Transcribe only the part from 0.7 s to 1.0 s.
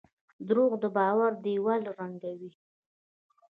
د